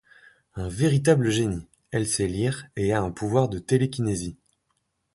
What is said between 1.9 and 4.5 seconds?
elle sait lire et a un pouvoir de télékinésie.